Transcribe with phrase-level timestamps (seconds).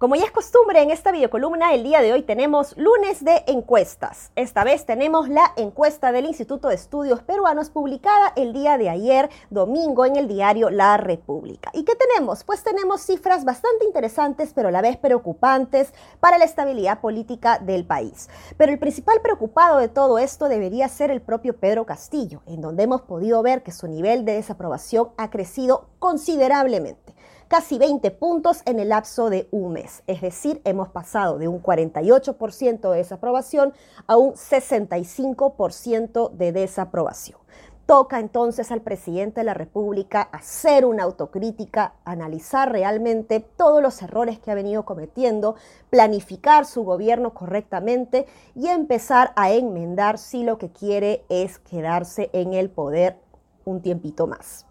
[0.00, 4.30] Como ya es costumbre en esta videocolumna, el día de hoy tenemos lunes de encuestas.
[4.34, 9.28] Esta vez tenemos la encuesta del Instituto de Estudios Peruanos publicada el día de ayer,
[9.50, 11.70] domingo, en el diario La República.
[11.74, 12.44] ¿Y qué tenemos?
[12.44, 17.84] Pues tenemos cifras bastante interesantes, pero a la vez preocupantes para la estabilidad política del
[17.84, 18.30] país.
[18.56, 22.84] Pero el principal preocupado de todo esto debería ser el propio Pedro Castillo, en donde
[22.84, 27.14] hemos podido ver que su nivel de desaprobación ha crecido considerablemente
[27.50, 30.04] casi 20 puntos en el lapso de un mes.
[30.06, 33.74] Es decir, hemos pasado de un 48% de desaprobación
[34.06, 37.40] a un 65% de desaprobación.
[37.86, 44.38] Toca entonces al presidente de la República hacer una autocrítica, analizar realmente todos los errores
[44.38, 45.56] que ha venido cometiendo,
[45.90, 52.54] planificar su gobierno correctamente y empezar a enmendar si lo que quiere es quedarse en
[52.54, 53.18] el poder
[53.64, 54.66] un tiempito más.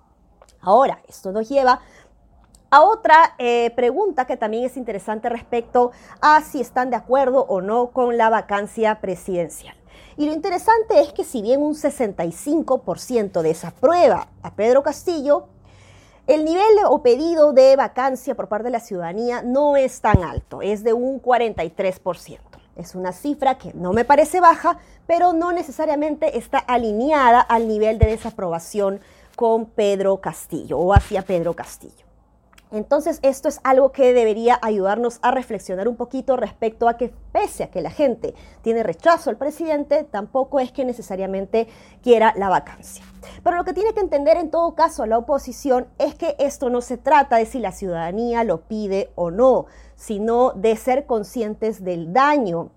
[0.61, 1.82] Ahora, esto nos lleva
[2.70, 7.61] a otra eh, pregunta que también es interesante respecto a si están de acuerdo o
[7.61, 9.76] no con la vacancia presidencial.
[10.17, 15.48] Y lo interesante es que si bien un 65% desaprueba a Pedro Castillo,
[16.28, 20.61] el nivel o pedido de vacancia por parte de la ciudadanía no es tan alto,
[20.61, 22.38] es de un 43%.
[22.76, 27.98] Es una cifra que no me parece baja, pero no necesariamente está alineada al nivel
[27.98, 29.02] de desaprobación
[29.36, 32.09] con Pedro Castillo o hacia Pedro Castillo.
[32.72, 37.64] Entonces, esto es algo que debería ayudarnos a reflexionar un poquito respecto a que pese
[37.64, 41.67] a que la gente tiene rechazo al presidente, tampoco es que necesariamente
[42.03, 43.03] quiera la vacancia.
[43.44, 46.81] Pero lo que tiene que entender en todo caso la oposición es que esto no
[46.81, 52.14] se trata de si la ciudadanía lo pide o no, sino de ser conscientes del
[52.14, 52.72] daño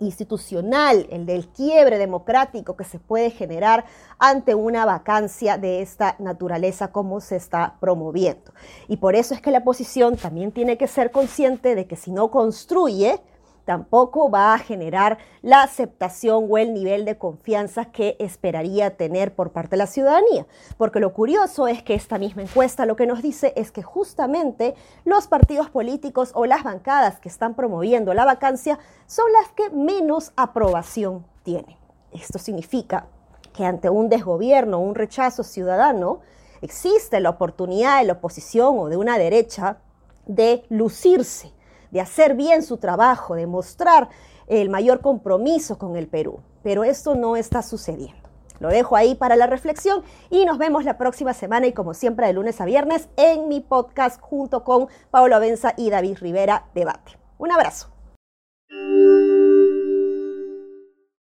[0.00, 3.84] institucional, el del quiebre democrático que se puede generar
[4.18, 8.52] ante una vacancia de esta naturaleza como se está promoviendo.
[8.88, 12.10] Y por eso es que la oposición también tiene que ser consciente de que si
[12.10, 13.20] no construye,
[13.66, 19.50] tampoco va a generar la aceptación o el nivel de confianza que esperaría tener por
[19.50, 20.46] parte de la ciudadanía.
[20.78, 24.74] Porque lo curioso es que esta misma encuesta lo que nos dice es que justamente
[25.04, 30.32] los partidos políticos o las bancadas que están promoviendo la vacancia son las que menos
[30.36, 31.76] aprobación tienen.
[32.12, 33.08] Esto significa
[33.52, 36.20] que ante un desgobierno, un rechazo ciudadano,
[36.62, 39.78] existe la oportunidad de la oposición o de una derecha
[40.26, 41.55] de lucirse
[41.90, 44.08] de hacer bien su trabajo, de mostrar
[44.46, 46.40] el mayor compromiso con el Perú.
[46.62, 48.26] Pero esto no está sucediendo.
[48.58, 52.26] Lo dejo ahí para la reflexión y nos vemos la próxima semana y como siempre
[52.26, 57.18] de lunes a viernes en mi podcast junto con Pablo Avenza y David Rivera Debate.
[57.38, 57.95] Un abrazo.